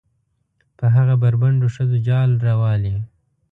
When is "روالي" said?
2.47-2.95